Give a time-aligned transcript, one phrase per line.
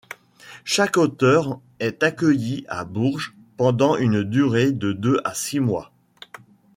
[0.63, 5.91] Chaque auteur est accueilli à Bourges pendant une durée de deux à six mois.